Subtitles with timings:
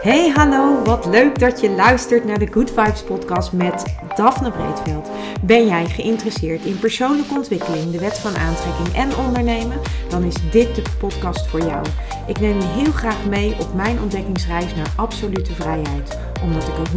[0.00, 3.84] Hey hallo, wat leuk dat je luistert naar de Good Vibes podcast met
[4.14, 5.10] Daphne Breedveld.
[5.40, 9.80] Ben jij geïnteresseerd in persoonlijke ontwikkeling, de wet van aantrekking en ondernemen?
[10.08, 11.86] Dan is dit de podcast voor jou.
[12.26, 16.18] Ik neem je heel graag mee op mijn ontdekkingsreis naar absolute vrijheid.
[16.42, 16.90] Omdat ik er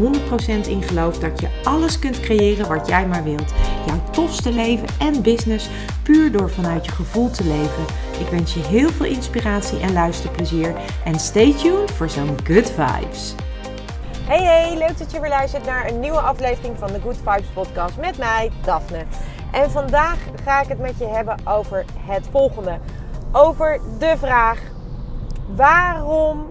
[0.65, 3.54] 100% in geloof dat je alles kunt creëren wat jij maar wilt.
[3.86, 5.70] Jouw tofste leven en business
[6.04, 7.84] puur door vanuit je gevoel te leven.
[8.20, 10.75] Ik wens je heel veel inspiratie en luisterplezier.
[11.03, 13.35] En stay tuned voor zo'n good vibes.
[14.27, 17.49] Hey hey, leuk dat je weer luistert naar een nieuwe aflevering van de Good Vibes
[17.53, 19.05] podcast met mij, Daphne.
[19.52, 22.80] En vandaag ga ik het met je hebben over het volgende.
[23.31, 24.59] Over de vraag:
[25.55, 26.45] waarom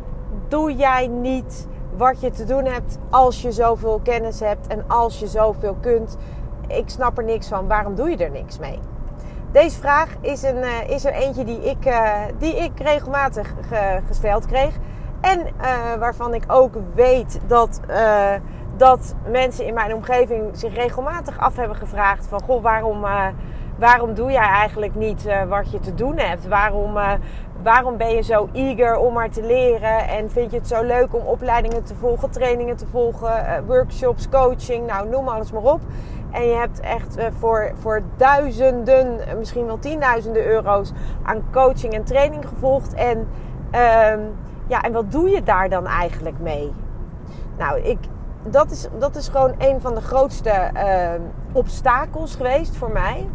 [0.48, 5.18] doe jij niet wat je te doen hebt als je zoveel kennis hebt en als
[5.18, 6.16] je zoveel kunt?
[6.76, 7.68] Ik snap er niks van.
[7.68, 8.78] Waarom doe je er niks mee?
[9.54, 14.00] Deze vraag is, een, uh, is er eentje die ik, uh, die ik regelmatig ge
[14.06, 14.76] gesteld kreeg.
[15.20, 17.80] En uh, waarvan ik ook weet dat,
[18.76, 23.04] dat mensen in mijn omgeving zich regelmatig af hebben gevraagd: van goh, waarom,
[23.78, 26.48] waarom doe jij eigenlijk niet wat je te doen hebt?
[26.48, 26.98] Waarom,
[27.62, 30.08] waarom ben je zo eager om maar te leren?
[30.08, 34.86] En vind je het zo leuk om opleidingen te volgen, trainingen te volgen, workshops, coaching,
[34.86, 35.80] nou noem alles maar op.
[36.34, 42.04] En je hebt echt eh, voor, voor duizenden, misschien wel tienduizenden euro's aan coaching en
[42.04, 42.94] training gevolgd.
[42.94, 44.34] En, um,
[44.66, 46.72] ja, en wat doe je daar dan eigenlijk mee?
[47.58, 47.98] Nou, ik,
[48.42, 51.10] dat, is, dat is gewoon een van de grootste uh,
[51.52, 53.28] obstakels geweest voor mij.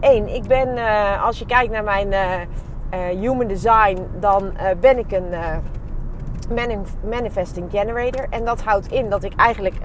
[0.00, 0.68] Eén, uh, ik ben,
[1.22, 2.14] als je kijkt naar mijn
[3.20, 8.26] human design, dan ben ik een manifesting generator.
[8.30, 9.76] En dat houdt in dat ik eigenlijk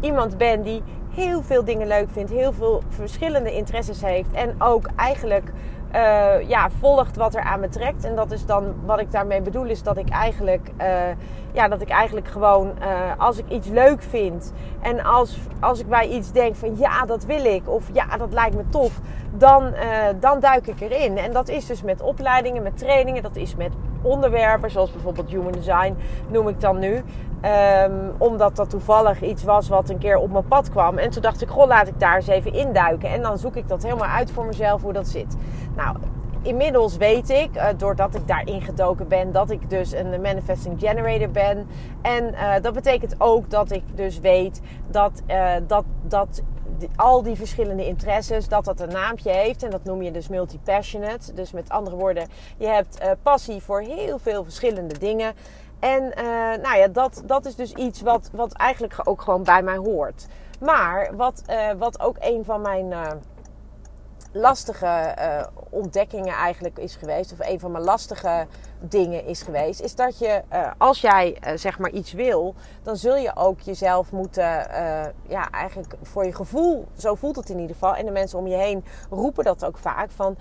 [0.00, 0.82] iemand ben die
[1.14, 5.52] heel veel dingen leuk vindt, heel veel verschillende interesses heeft en ook eigenlijk
[5.94, 8.04] uh, ja, volgt wat er aan me trekt.
[8.04, 10.86] En dat is dan wat ik daarmee bedoel, is dat ik eigenlijk, uh,
[11.52, 12.86] ja, dat ik eigenlijk gewoon, uh,
[13.18, 17.24] als ik iets leuk vind en als, als ik bij iets denk van ja, dat
[17.24, 19.00] wil ik of ja, dat lijkt me tof,
[19.34, 19.74] dan,
[20.20, 21.18] dan duik ik erin.
[21.18, 23.72] En dat is dus met opleidingen, met trainingen, dat is met
[24.02, 25.96] onderwerpen, zoals bijvoorbeeld human design,
[26.28, 27.02] noem ik dan nu.
[27.84, 30.98] Um, omdat dat toevallig iets was wat een keer op mijn pad kwam.
[30.98, 33.10] En toen dacht ik, goh, laat ik daar eens even induiken.
[33.10, 35.36] En dan zoek ik dat helemaal uit voor mezelf hoe dat zit.
[35.76, 35.96] Nou,
[36.42, 41.30] inmiddels weet ik, uh, doordat ik daarin gedoken ben, dat ik dus een manifesting generator
[41.30, 41.66] ben.
[42.02, 44.60] En uh, dat betekent ook dat ik dus weet
[44.90, 46.42] dat, uh, dat, dat
[46.96, 49.62] al die verschillende interesses, dat dat een naampje heeft.
[49.62, 51.34] En dat noem je dus multi-passionate.
[51.34, 55.34] Dus met andere woorden, je hebt passie voor heel veel verschillende dingen.
[55.78, 56.24] En uh,
[56.62, 60.26] nou ja, dat, dat is dus iets wat, wat eigenlijk ook gewoon bij mij hoort.
[60.60, 62.92] Maar wat, uh, wat ook een van mijn
[64.32, 65.16] lastige
[65.70, 68.46] ontdekkingen eigenlijk is geweest, of een van mijn lastige
[68.80, 70.42] dingen is geweest, is dat je,
[70.78, 74.44] als jij zeg maar iets wil, dan zul je ook jezelf moeten,
[75.28, 78.46] ja, eigenlijk voor je gevoel, zo voelt het in ieder geval, en de mensen om
[78.46, 80.36] je heen roepen dat ook vaak, van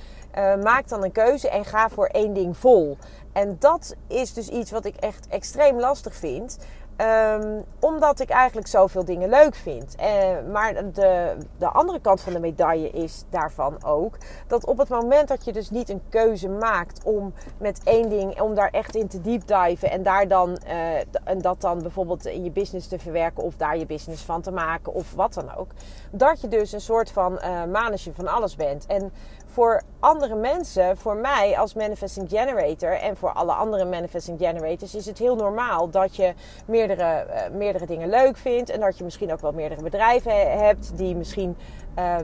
[0.63, 2.97] maak dan een keuze en ga voor één ding vol.
[3.33, 6.57] En dat is dus iets wat ik echt extreem lastig vind.
[7.02, 9.96] Um, omdat ik eigenlijk zoveel dingen leuk vind.
[10.00, 10.06] Uh,
[10.52, 15.28] maar de, de andere kant van de medaille is daarvan ook dat op het moment
[15.28, 19.08] dat je dus niet een keuze maakt om met één ding, om daar echt in
[19.08, 23.00] te deep diven en daar dan uh, en dat dan bijvoorbeeld in je business te
[23.00, 25.72] verwerken of daar je business van te maken of wat dan ook,
[26.12, 28.85] dat je dus een soort van uh, manetje van alles bent.
[28.85, 29.12] En
[29.47, 35.06] voor andere mensen, voor mij als manifesting generator en voor alle andere manifesting generators, is
[35.06, 36.34] het heel normaal dat je
[36.66, 38.69] meerdere, uh, meerdere dingen leuk vindt.
[38.69, 41.58] En dat je misschien ook wel meerdere bedrijven hebt die misschien
[42.00, 42.16] uh,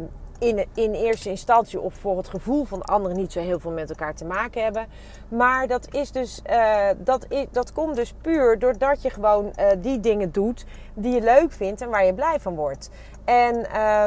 [0.43, 3.89] in, in eerste instantie of voor het gevoel van anderen niet zo heel veel met
[3.89, 4.85] elkaar te maken hebben.
[5.27, 9.99] Maar dat is dus, uh, dat, dat komt dus puur doordat je gewoon uh, die
[9.99, 12.89] dingen doet die je leuk vindt en waar je blij van wordt.
[13.25, 14.05] En uh,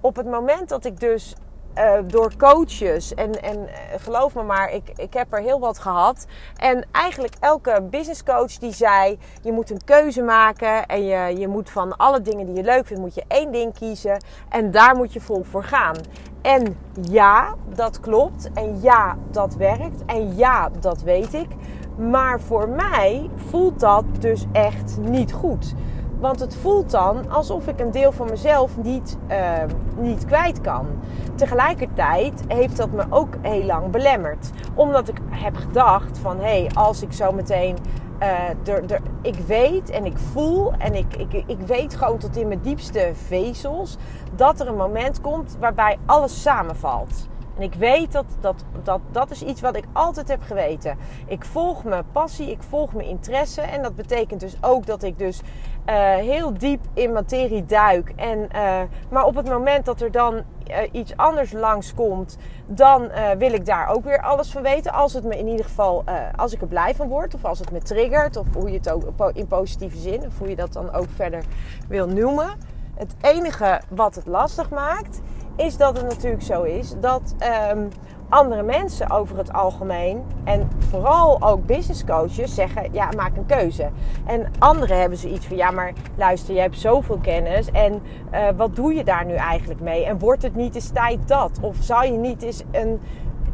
[0.00, 1.34] op het moment dat ik dus
[1.78, 3.14] uh, door coaches.
[3.14, 3.68] En, en uh,
[3.98, 6.26] geloof me maar, ik, ik heb er heel wat gehad.
[6.56, 10.86] En eigenlijk elke business coach die zei: je moet een keuze maken.
[10.86, 13.78] En je, je moet van alle dingen die je leuk vindt, moet je één ding
[13.78, 14.24] kiezen.
[14.48, 15.96] En daar moet je vol voor gaan.
[16.42, 18.50] En ja, dat klopt.
[18.54, 20.04] En ja, dat werkt.
[20.06, 21.48] En ja, dat weet ik.
[21.96, 25.74] Maar voor mij voelt dat dus echt niet goed.
[26.26, 29.52] Want het voelt dan alsof ik een deel van mezelf niet, uh,
[29.96, 30.86] niet kwijt kan.
[31.34, 34.50] Tegelijkertijd heeft dat me ook heel lang belemmerd.
[34.74, 37.76] Omdat ik heb gedacht van hé, hey, als ik zo meteen.
[38.18, 42.60] Er, ik weet en ik voel en ik, ik, ik weet gewoon tot in mijn
[42.62, 43.96] diepste vezels
[44.34, 47.28] dat er een moment komt waarbij alles samenvalt.
[47.56, 50.96] En ik weet dat dat, dat dat is iets wat ik altijd heb geweten.
[51.26, 53.60] Ik volg mijn passie, ik volg mijn interesse.
[53.60, 58.12] En dat betekent dus ook dat ik dus uh, heel diep in materie duik.
[58.16, 62.36] En, uh, maar op het moment dat er dan uh, iets anders langskomt,
[62.66, 64.92] dan wil ik daar ook weer alles van weten.
[64.92, 66.04] Als het me in ieder geval,
[66.36, 68.90] als ik er blij van word, of als het me triggert, of hoe je het
[68.90, 71.44] ook in positieve zin, of hoe je dat dan ook verder
[71.88, 72.48] wil noemen.
[72.94, 75.20] Het enige wat het lastig maakt,
[75.56, 77.34] is dat het natuurlijk zo is dat
[77.72, 77.88] um,
[78.28, 83.90] andere mensen over het algemeen en vooral ook business coaches zeggen: ja, maak een keuze.
[84.26, 88.76] En anderen hebben zoiets van: ja, maar luister, je hebt zoveel kennis en uh, wat
[88.76, 90.04] doe je daar nu eigenlijk mee?
[90.04, 91.58] En wordt het niet eens tijd dat?
[91.60, 93.00] Of zou je niet eens een,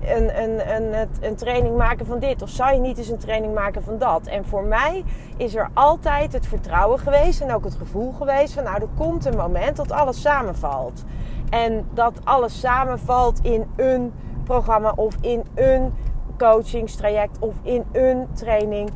[0.00, 2.42] een, een, een, een training maken van dit?
[2.42, 4.26] Of zou je niet eens een training maken van dat?
[4.26, 5.04] En voor mij
[5.36, 9.24] is er altijd het vertrouwen geweest en ook het gevoel geweest van: nou, er komt
[9.24, 11.04] een moment dat alles samenvalt.
[11.52, 14.12] En dat alles samenvalt in een
[14.44, 15.94] programma of in een
[16.38, 18.90] coachingstraject of in een training.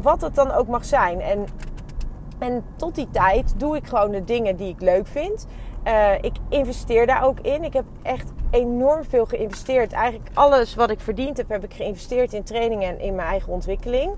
[0.00, 1.20] Wat het dan ook mag zijn.
[1.20, 1.44] En,
[2.38, 5.46] en tot die tijd doe ik gewoon de dingen die ik leuk vind.
[5.84, 7.64] Uh, ik investeer daar ook in.
[7.64, 9.92] Ik heb echt enorm veel geïnvesteerd.
[9.92, 13.52] Eigenlijk alles wat ik verdiend heb, heb ik geïnvesteerd in trainingen en in mijn eigen
[13.52, 14.12] ontwikkeling.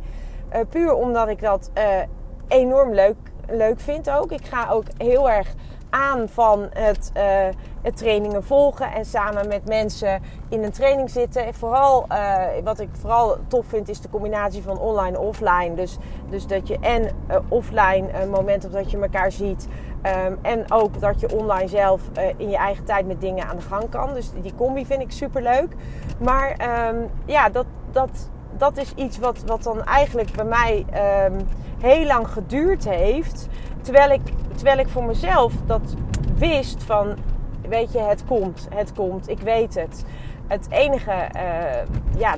[0.55, 1.85] Uh, puur omdat ik dat uh,
[2.49, 3.17] enorm leuk,
[3.49, 4.33] leuk vind ook.
[4.33, 5.55] Ik ga ook heel erg
[5.91, 7.23] aan van het, uh,
[7.83, 11.55] het trainingen volgen en samen met mensen in een training zitten.
[11.55, 15.75] vooral, uh, wat ik vooral tof vind, is de combinatie van online en offline.
[15.75, 15.97] Dus,
[16.29, 19.69] dus dat je en uh, offline een moment op dat je elkaar ziet.
[20.27, 22.01] Um, en ook dat je online zelf
[22.37, 24.15] in je eigen tijd met dingen aan de gang kan.
[24.15, 25.69] Dus die combi vind ik super leuk.
[26.19, 26.57] Maar
[26.89, 30.87] um, ja, dat, dat, dat is iets wat, wat dan eigenlijk bij mij
[31.27, 31.47] um,
[31.81, 33.49] heel lang geduurd heeft.
[33.83, 34.21] Terwijl ik,
[34.57, 35.95] terwijl ik voor mezelf dat
[36.37, 37.17] wist van,
[37.69, 40.05] weet je, het komt, het komt, ik weet het.
[40.47, 42.35] Het enige, uh, ja,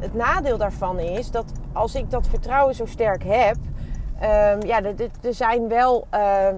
[0.00, 3.56] het nadeel daarvan is dat als ik dat vertrouwen zo sterk heb,
[4.22, 4.82] um, ja,
[5.22, 6.48] er zijn wel uh,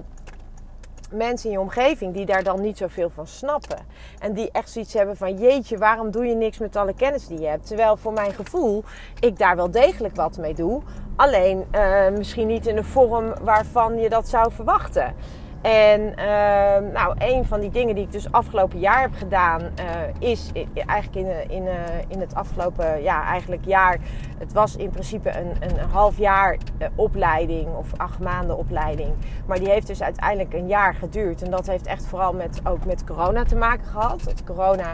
[1.11, 3.77] mensen in je omgeving die daar dan niet zoveel van snappen.
[4.19, 7.39] En die echt zoiets hebben van: jeetje, waarom doe je niks met alle kennis die
[7.39, 7.67] je hebt?
[7.67, 8.83] Terwijl voor mijn gevoel
[9.19, 10.81] ik daar wel degelijk wat mee doe.
[11.15, 15.15] Alleen uh, misschien niet in de vorm waarvan je dat zou verwachten.
[15.61, 20.29] En uh, nou, een van die dingen die ik dus afgelopen jaar heb gedaan, uh,
[20.29, 20.51] is
[20.85, 21.73] eigenlijk in, in, uh,
[22.07, 23.97] in het afgelopen ja, eigenlijk jaar.
[24.37, 26.57] Het was in principe een, een half jaar
[26.95, 29.13] opleiding of acht maanden opleiding.
[29.45, 31.41] Maar die heeft dus uiteindelijk een jaar geduurd.
[31.41, 34.33] En dat heeft echt vooral met, ook met corona te maken gehad.
[34.45, 34.91] Corona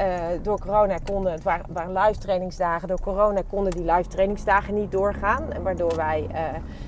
[0.00, 0.06] uh,
[0.42, 5.44] door corona konden, het waren, live trainingsdagen, door corona konden die live trainingsdagen niet doorgaan.
[5.62, 6.38] Waardoor wij, uh,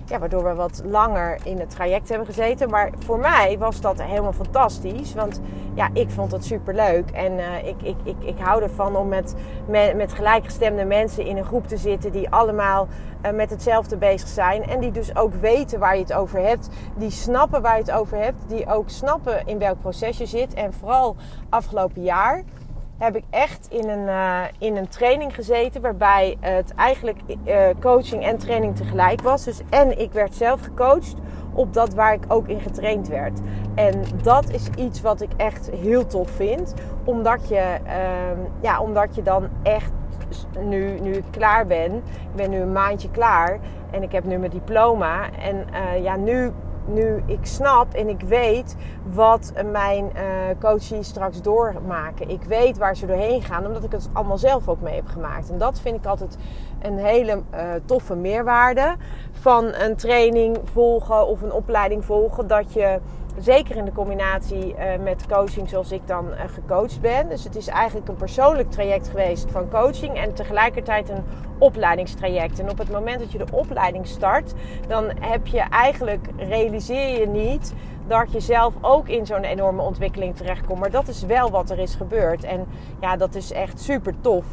[0.06, 2.70] ja, waardoor we wat langer in het traject hebben gezeten.
[2.70, 5.14] Maar voor mij was dat helemaal fantastisch.
[5.14, 5.40] Want
[5.74, 7.10] ja, ik vond het super leuk.
[7.10, 9.34] En uh, ik, ik, ik, ik hou ervan om met,
[9.66, 12.88] met, met gelijkgestemde mensen in een groep te zitten die allemaal
[13.34, 14.62] met hetzelfde bezig zijn.
[14.62, 16.68] En die dus ook weten waar je het over hebt.
[16.96, 18.48] Die snappen waar je het over hebt.
[18.48, 20.54] Die ook snappen in welk proces je zit.
[20.54, 21.16] En vooral
[21.48, 22.42] afgelopen jaar
[22.98, 28.24] heb ik echt in een, uh, in een training gezeten waarbij het eigenlijk uh, coaching
[28.24, 29.44] en training tegelijk was.
[29.44, 31.14] Dus en ik werd zelf gecoacht
[31.52, 33.40] op dat waar ik ook in getraind werd.
[33.74, 37.92] En dat is iets wat ik echt heel tof vind, omdat je, uh,
[38.60, 39.92] ja, omdat je dan echt
[40.60, 43.58] nu, nu ik klaar ben, ik ben nu een maandje klaar
[43.90, 46.52] en ik heb nu mijn diploma en uh, ja, nu
[46.86, 48.76] nu ik snap en ik weet
[49.12, 50.22] wat mijn uh,
[50.60, 52.30] coaches straks doormaken.
[52.30, 55.50] Ik weet waar ze doorheen gaan, omdat ik het allemaal zelf ook mee heb gemaakt.
[55.50, 56.36] En dat vind ik altijd
[56.82, 58.96] een hele uh, toffe meerwaarde
[59.30, 62.46] van een training volgen of een opleiding volgen.
[62.46, 63.00] Dat je
[63.38, 67.28] zeker in de combinatie uh, met coaching zoals ik dan uh, gecoacht ben.
[67.28, 71.24] Dus het is eigenlijk een persoonlijk traject geweest van coaching en tegelijkertijd een
[71.58, 72.58] opleidingstraject.
[72.58, 74.52] En op het moment dat je de opleiding start,
[74.88, 77.74] dan heb je eigenlijk, realiseer je niet
[78.06, 80.80] dat je zelf ook in zo'n enorme ontwikkeling terechtkomt.
[80.80, 82.44] Maar dat is wel wat er is gebeurd.
[82.44, 82.66] En
[83.00, 84.44] ja, dat is echt super tof.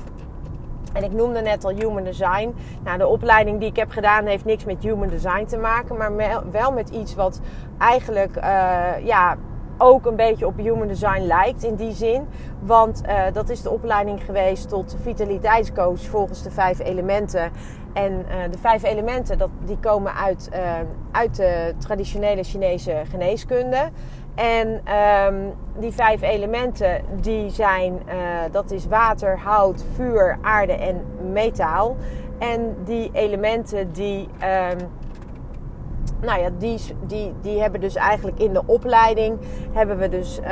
[0.93, 2.55] En ik noemde net al Human Design.
[2.83, 6.12] Nou, de opleiding die ik heb gedaan heeft niks met Human Design te maken, maar
[6.51, 7.39] wel met iets wat
[7.77, 9.38] eigenlijk uh, ja,
[9.77, 12.27] ook een beetje op Human Design lijkt in die zin.
[12.59, 17.51] Want uh, dat is de opleiding geweest tot vitaliteitscoach volgens de vijf elementen.
[17.93, 20.50] En uh, de vijf elementen dat, die komen uit,
[21.12, 23.89] uit de traditionele Chinese geneeskunde.
[24.36, 24.82] En
[25.28, 28.13] um, die vijf elementen, die zijn, uh,
[28.52, 31.96] dat is water, hout, vuur, aarde en metaal.
[32.40, 34.28] En die elementen die,
[34.72, 34.90] um,
[36.22, 39.40] nou ja, die, die, die hebben dus eigenlijk in de opleiding
[39.72, 40.50] hebben we dus uh,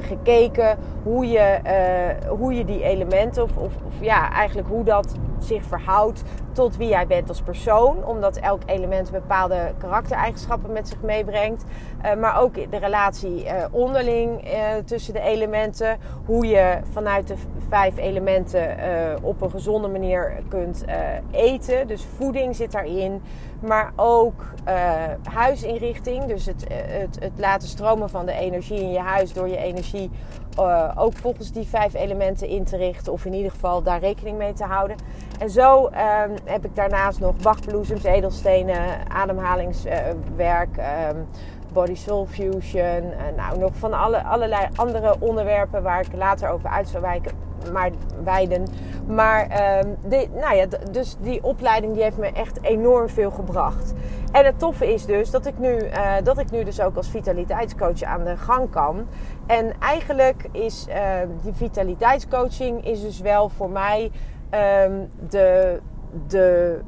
[0.00, 5.14] gekeken hoe je, uh, hoe je die elementen, of, of, of, ja, eigenlijk hoe dat
[5.44, 8.04] zich verhoudt tot wie jij bent als persoon.
[8.04, 11.64] Omdat elk element bepaalde karaktereigenschappen met zich meebrengt.
[12.04, 14.48] Uh, maar ook de relatie onderling
[14.84, 15.98] tussen de elementen.
[16.26, 17.34] Hoe je vanuit de
[17.68, 18.76] vijf elementen
[19.22, 20.84] op een gezonde manier kunt
[21.30, 21.86] eten.
[21.86, 23.22] Dus voeding zit daarin.
[23.60, 24.44] Maar ook
[25.22, 26.24] huisinrichting.
[26.24, 30.10] Dus het, het, het laten stromen van de energie in je huis door je energie
[30.58, 33.12] uh, ook volgens die vijf elementen in te richten.
[33.12, 34.96] Of in ieder geval daar rekening mee te houden.
[35.38, 41.08] En zo uh, heb ik daarnaast nog bachbloesems, edelstenen, ademhalingswerk, uh,
[41.72, 43.12] body soul fusion.
[43.36, 47.39] nou, nog van alle, allerlei andere onderwerpen waar ik later over uit zou wijken
[47.72, 47.90] maar
[48.24, 48.66] wijden.
[49.06, 53.94] Maar uh, die, nou ja, dus die opleiding die heeft me echt enorm veel gebracht.
[54.32, 57.10] En het toffe is dus dat ik nu, uh, dat ik nu dus ook als
[57.10, 59.06] vitaliteitscoach aan de gang kan.
[59.46, 60.94] En eigenlijk is uh,
[61.42, 64.10] die vitaliteitscoaching is dus wel voor mij
[64.84, 65.78] um, de,
[66.26, 66.78] de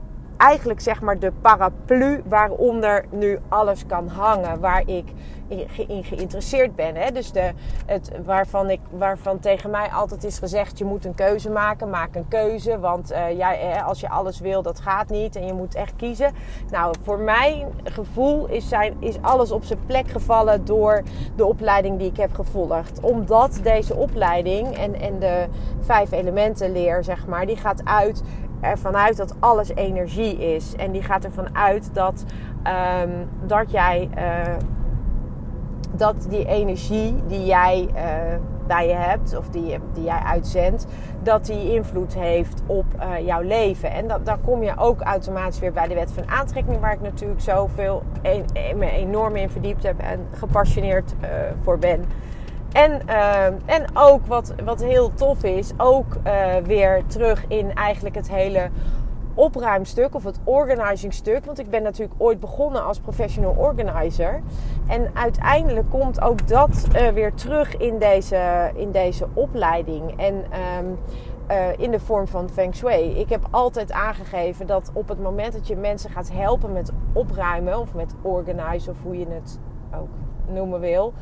[0.42, 4.60] eigenlijk zeg maar de paraplu waaronder nu alles kan hangen.
[4.60, 5.04] Waar ik
[5.88, 6.96] in geïnteresseerd ben.
[6.96, 7.10] Hè?
[7.10, 7.52] Dus de,
[7.86, 11.90] het, waarvan, ik, waarvan tegen mij altijd is gezegd: je moet een keuze maken.
[11.90, 12.78] Maak een keuze.
[12.78, 15.36] Want uh, jij, als je alles wil, dat gaat niet.
[15.36, 16.32] En je moet echt kiezen.
[16.70, 21.02] Nou, voor mijn gevoel is, zijn, is alles op zijn plek gevallen door
[21.36, 23.00] de opleiding die ik heb gevolgd.
[23.00, 25.46] Omdat deze opleiding en, en de
[25.80, 28.22] vijf elementen leer, zeg maar, die gaat uit
[28.62, 30.76] ervan uit dat alles energie is.
[30.76, 32.24] En die gaat ervan uit dat,
[33.02, 34.08] um, dat jij.
[34.16, 34.54] Uh,
[35.94, 38.02] dat die energie die jij uh,
[38.66, 40.86] bij je hebt, of die, die jij uitzendt,
[41.22, 43.90] dat die invloed heeft op uh, jouw leven.
[43.90, 47.00] En dat, daar kom je ook automatisch weer bij de wet van aantrekking, waar ik
[47.00, 48.02] natuurlijk zoveel
[48.76, 51.14] me enorm in verdiept heb en gepassioneerd
[51.62, 52.04] voor ben.
[52.72, 53.08] En,
[53.66, 56.16] en ook wat, wat heel tof is, ook
[56.64, 58.70] weer terug in eigenlijk het hele
[59.34, 61.44] opruimstuk of het organizing stuk.
[61.44, 64.42] Want ik ben natuurlijk ooit begonnen als professional organizer.
[64.88, 70.20] En uiteindelijk komt ook dat uh, weer terug in deze, in deze opleiding.
[70.20, 70.98] En um,
[71.50, 73.18] uh, in de vorm van Feng Shui.
[73.18, 77.78] Ik heb altijd aangegeven dat op het moment dat je mensen gaat helpen met opruimen
[77.78, 79.58] of met organizen of hoe je het
[79.94, 80.08] ook
[80.52, 81.12] noemen wil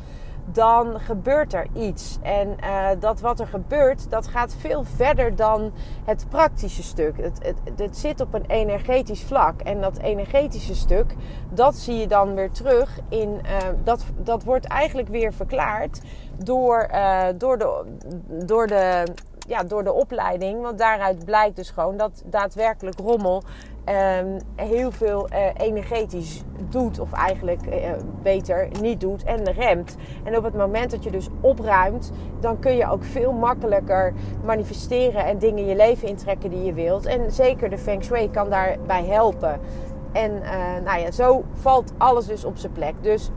[0.53, 2.17] dan gebeurt er iets.
[2.21, 5.71] En uh, dat wat er gebeurt, dat gaat veel verder dan
[6.05, 7.17] het praktische stuk.
[7.17, 9.61] Het, het, zit op een energetisch vlak.
[9.61, 11.15] En dat energetische stuk,
[11.49, 13.29] dat zie je dan weer terug in.
[13.29, 16.01] Uh, dat, dat wordt eigenlijk weer verklaard
[16.43, 17.83] door, uh, door, de,
[18.45, 19.03] door de
[19.47, 20.61] ja, door de opleiding.
[20.61, 23.43] Want daaruit blijkt dus gewoon dat daadwerkelijk rommel
[24.19, 26.99] um, heel veel uh, energetisch doet.
[26.99, 29.95] Of eigenlijk uh, beter niet doet en remt.
[30.23, 35.25] En op het moment dat je dus opruimt, dan kun je ook veel makkelijker manifesteren
[35.25, 37.05] en dingen in je leven intrekken die je wilt.
[37.05, 39.59] En zeker de Feng Shui kan daarbij helpen.
[40.11, 42.93] En uh, nou ja, zo valt alles dus op zijn plek.
[43.01, 43.29] Dus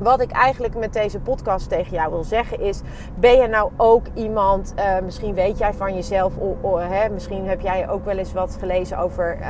[0.00, 2.80] wat ik eigenlijk met deze podcast tegen jou wil zeggen is:
[3.14, 6.32] ben je nou ook iemand, uh, misschien weet jij van jezelf,
[6.76, 9.46] hè, misschien heb jij ook wel eens wat gelezen over uh,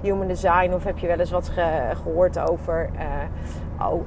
[0.00, 3.00] human design, of heb je wel eens wat ge gehoord over, uh,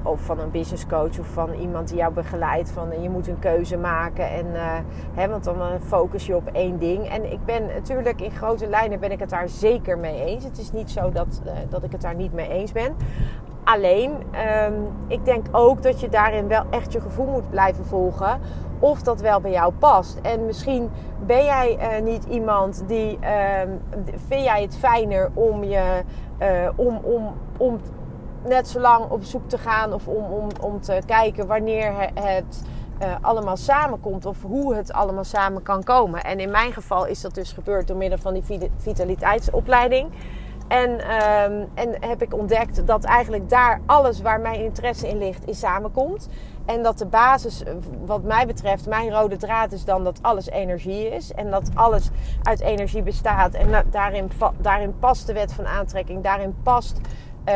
[0.02, 2.70] of van een business coach of van iemand die jou begeleidt.
[2.70, 4.46] Van je moet een keuze maken, en,
[5.14, 5.56] hè, want dan
[5.86, 7.08] focus je op één ding.
[7.08, 10.44] En ik ben natuurlijk in grote lijnen ben ik het daar zeker mee eens.
[10.44, 12.96] Het is niet zo dat, dat ik het daar niet mee eens ben.
[13.64, 18.40] Alleen, um, ik denk ook dat je daarin wel echt je gevoel moet blijven volgen.
[18.78, 20.18] Of dat wel bij jou past.
[20.22, 20.90] En misschien
[21.26, 23.18] ben jij niet iemand die.
[23.22, 23.28] Uh,
[24.26, 26.02] vind jij het fijner om je.
[26.76, 27.78] Om, om, om
[28.48, 29.92] net zo lang op zoek te gaan.
[29.92, 32.62] Of om, om, om te kijken wanneer het.
[33.02, 36.24] Uh, allemaal samenkomt of hoe het allemaal samen kan komen.
[36.24, 40.10] En in mijn geval is dat dus gebeurd door middel van die vitaliteitsopleiding.
[40.68, 45.46] En, um, en heb ik ontdekt dat eigenlijk daar alles waar mijn interesse in ligt,
[45.46, 46.28] in samenkomt.
[46.66, 47.62] En dat de basis,
[48.04, 51.32] wat mij betreft, mijn rode draad is dan dat alles energie is.
[51.32, 52.10] En dat alles
[52.42, 53.54] uit energie bestaat.
[53.54, 56.22] En daarin, daarin past de wet van aantrekking.
[56.22, 57.00] Daarin past
[57.48, 57.54] uh,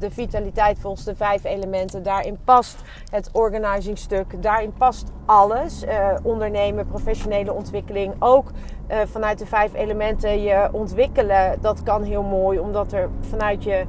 [0.00, 2.02] de vitaliteit volgens de vijf elementen.
[2.02, 2.76] Daarin past
[3.10, 4.42] het organizing stuk.
[4.42, 5.84] Daarin past alles.
[5.84, 8.14] Uh, ondernemen, professionele ontwikkeling.
[8.18, 8.50] Ook
[8.90, 11.58] uh, vanuit de vijf elementen je ontwikkelen.
[11.60, 12.58] Dat kan heel mooi.
[12.58, 13.84] Omdat er vanuit je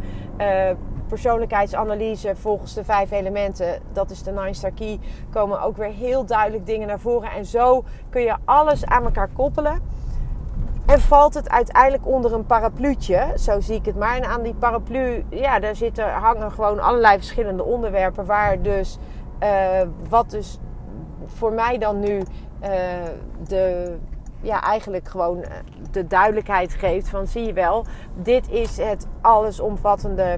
[1.07, 4.99] persoonlijkheidsanalyse volgens de vijf elementen, dat is de Nine Star Key,
[5.31, 7.31] komen ook weer heel duidelijk dingen naar voren.
[7.31, 9.81] En zo kun je alles aan elkaar koppelen.
[10.87, 14.15] En valt het uiteindelijk onder een parapluutje, zo zie ik het maar.
[14.15, 18.25] En aan die paraplu, ja, daar zitten, hangen gewoon allerlei verschillende onderwerpen.
[18.25, 18.97] Waar dus,
[19.43, 19.49] uh,
[20.09, 20.59] wat dus
[21.25, 22.23] voor mij dan nu uh,
[23.47, 23.95] de,
[24.41, 25.45] ja, eigenlijk gewoon
[25.91, 30.37] de duidelijkheid geeft van zie je wel, dit is het allesomvattende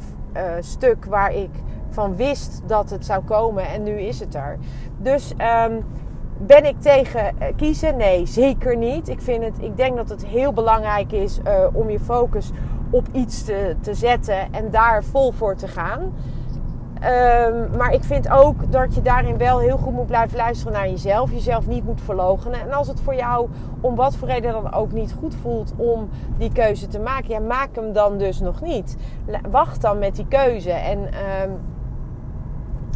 [0.60, 1.50] stuk waar ik
[1.90, 4.58] van wist dat het zou komen en nu is het er.
[4.98, 5.34] Dus
[5.68, 5.86] um,
[6.40, 7.98] ben ik tegen kiezen?
[7.98, 9.10] Nee, zeker niet.
[9.10, 12.52] Ik, vind het, ik denk dat het heel belangrijk is uh, om je focus
[12.90, 16.14] op iets te, te zetten en daar vol voor te gaan.
[17.04, 20.90] Um, maar ik vind ook dat je daarin wel heel goed moet blijven luisteren naar
[20.90, 21.32] jezelf.
[21.32, 22.62] Jezelf niet moet verlogenen.
[22.62, 23.50] En als het voor jou
[23.82, 27.40] om wat voor reden dan ook niet goed voelt om die keuze te maken, ja,
[27.40, 28.98] maak hem dan dus nog niet.
[29.50, 30.72] Wacht dan met die keuze.
[30.72, 31.58] En um,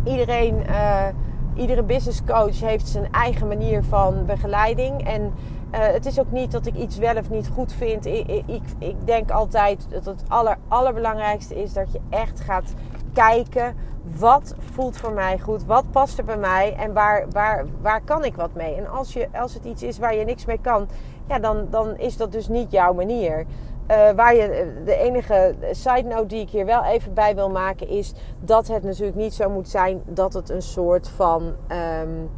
[0.03, 0.55] iedereen.
[0.69, 1.05] Uh,
[1.55, 5.07] iedere business coach heeft zijn eigen manier van begeleiding.
[5.07, 8.05] En uh, het is ook niet dat ik iets wel of niet goed vind.
[8.05, 12.73] Ik, ik, ik denk altijd dat het aller, allerbelangrijkste is dat je echt gaat
[13.13, 13.75] kijken.
[14.17, 15.65] Wat voelt voor mij goed?
[15.65, 16.75] Wat past er bij mij?
[16.75, 18.75] En waar, waar, waar kan ik wat mee?
[18.75, 20.87] En als, je, als het iets is waar je niks mee kan,
[21.27, 23.45] ja, dan, dan is dat dus niet jouw manier.
[23.91, 27.87] Uh, waar je, de enige side note die ik hier wel even bij wil maken
[27.87, 31.55] is dat het natuurlijk niet zo moet zijn dat het een soort van
[32.01, 32.29] um,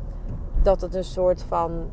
[0.63, 1.91] dat het een soort van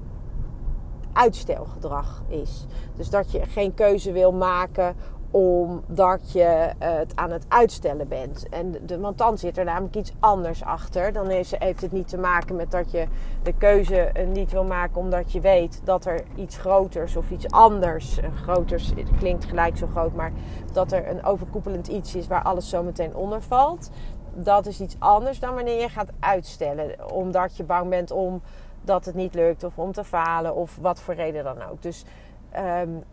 [1.12, 2.66] uitstelgedrag is.
[2.96, 4.96] Dus dat je geen keuze wil maken
[5.32, 8.48] omdat je het aan het uitstellen bent.
[8.48, 11.12] En de, want dan zit er namelijk iets anders achter.
[11.12, 13.06] Dan heeft het niet te maken met dat je
[13.42, 18.18] de keuze niet wil maken omdat je weet dat er iets groters of iets anders,
[18.42, 20.32] groters klinkt gelijk zo groot, maar
[20.72, 23.90] dat er een overkoepelend iets is waar alles zo meteen onder valt.
[24.34, 28.42] Dat is iets anders dan wanneer je gaat uitstellen, omdat je bang bent om
[28.82, 31.82] dat het niet lukt of om te falen of wat voor reden dan ook.
[31.82, 32.04] Dus
[32.56, 33.04] um,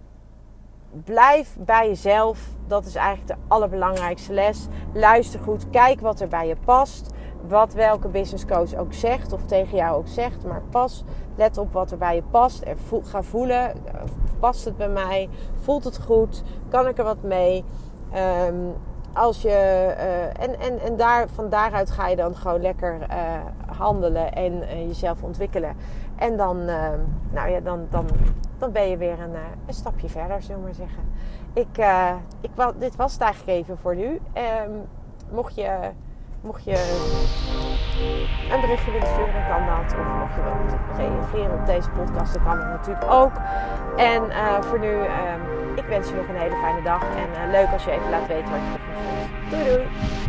[0.91, 2.48] blijf bij jezelf.
[2.67, 4.67] Dat is eigenlijk de allerbelangrijkste les.
[4.93, 7.10] Luister goed, kijk wat er bij je past.
[7.48, 10.46] Wat welke business coach ook zegt of tegen jou ook zegt.
[10.46, 11.03] Maar pas,
[11.36, 12.63] let op wat er bij je past.
[13.03, 13.74] Ga voelen,
[14.39, 15.29] past het bij mij?
[15.62, 16.44] Voelt het goed?
[16.70, 17.63] Kan ik er wat mee?
[18.48, 18.74] Um,
[19.13, 23.18] als je, uh, en, en, en daar, van daaruit ga je dan gewoon lekker uh,
[23.77, 25.75] handelen en uh, jezelf ontwikkelen.
[26.16, 26.66] En dan,
[27.31, 28.05] nou ja, dan, dan
[28.59, 31.03] dan ben je weer een, eh, een stapje verder, zullen we maar zeggen.
[31.53, 34.05] Ik, uh, ik, dit was het eigenlijk even voor nu.
[34.05, 34.87] Um,
[35.31, 35.77] mocht je,
[36.41, 36.77] mocht je
[38.51, 40.00] een berichtje willen sturen, kan dat.
[40.00, 43.33] Of mocht je wilt reageren op deze podcast, dan kan het natuurlijk ook.
[43.98, 47.03] En uh, voor nu, um, ik wens je nog een hele fijne dag.
[47.03, 49.50] En leuk als je even laat weten wat je ervan vond.
[49.50, 50.28] Doei doei!